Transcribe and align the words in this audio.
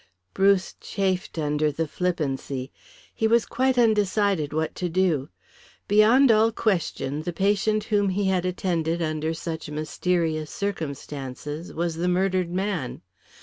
Bruce 0.33 0.73
chafed 0.81 1.37
under 1.37 1.71
the 1.71 1.87
flippancy. 1.87 2.71
He 3.13 3.27
was 3.27 3.45
quite 3.45 3.77
undecided 3.77 4.51
what 4.51 4.73
to 4.73 4.89
do. 4.89 5.29
Beyond 5.87 6.31
all 6.31 6.51
question 6.51 7.21
the 7.21 7.31
patient 7.31 7.83
whom 7.83 8.09
he 8.09 8.25
had 8.25 8.43
attended 8.43 8.99
under 9.03 9.35
such 9.35 9.69
mysterious 9.69 10.49
circumstances 10.49 11.71
was 11.71 11.97
the 11.97 12.07
murdered 12.07 12.49
man. 12.49 13.01